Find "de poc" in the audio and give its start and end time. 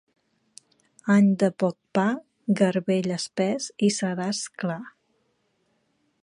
1.43-1.75